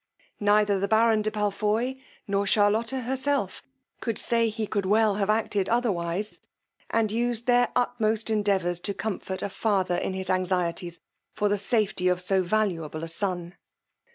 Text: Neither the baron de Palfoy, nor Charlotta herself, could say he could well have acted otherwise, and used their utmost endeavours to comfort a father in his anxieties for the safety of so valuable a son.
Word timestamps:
Neither 0.39 0.79
the 0.79 0.87
baron 0.87 1.21
de 1.21 1.29
Palfoy, 1.29 1.99
nor 2.27 2.47
Charlotta 2.47 3.01
herself, 3.01 3.61
could 3.99 4.17
say 4.17 4.49
he 4.49 4.65
could 4.65 4.87
well 4.87 5.17
have 5.17 5.29
acted 5.29 5.69
otherwise, 5.69 6.41
and 6.89 7.11
used 7.11 7.45
their 7.45 7.69
utmost 7.75 8.31
endeavours 8.31 8.79
to 8.79 8.95
comfort 8.95 9.43
a 9.43 9.49
father 9.51 9.97
in 9.97 10.15
his 10.15 10.31
anxieties 10.31 11.01
for 11.35 11.49
the 11.49 11.57
safety 11.59 12.07
of 12.07 12.19
so 12.19 12.41
valuable 12.41 13.03
a 13.03 13.09
son. 13.09 13.55